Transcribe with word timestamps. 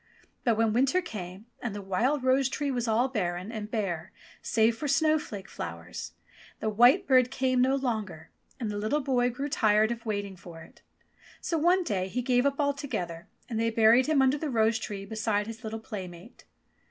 But 0.43 0.57
when 0.57 0.73
winter 0.73 0.99
came 0.99 1.45
and 1.61 1.75
the 1.75 1.81
wild 1.83 2.23
rose 2.23 2.49
tree 2.49 2.71
was 2.71 2.87
all 2.87 3.07
barren 3.07 3.51
and 3.51 3.69
bare 3.69 4.11
save 4.41 4.75
for 4.75 4.87
snowflake 4.87 5.47
flowers, 5.47 6.13
the 6.59 6.69
white 6.71 7.05
bird 7.05 7.29
came 7.29 7.61
no 7.61 7.75
longer 7.75 8.31
and 8.59 8.71
the 8.71 8.79
little 8.79 9.01
boy 9.01 9.29
grew 9.29 9.47
tired 9.47 9.91
of 9.91 10.03
waiting 10.07 10.35
for 10.35 10.63
It. 10.63 10.81
So 11.39 11.59
one 11.59 11.83
day 11.83 12.07
he 12.07 12.23
gave 12.23 12.47
up 12.47 12.59
altogether, 12.59 13.27
and 13.47 13.59
they 13.59 13.69
buried 13.69 14.07
him 14.07 14.23
under 14.23 14.39
the 14.39 14.49
rose 14.49 14.79
tree 14.79 15.05
beside 15.05 15.45
his 15.45 15.63
little 15.63 15.79
playmate. 15.79 16.45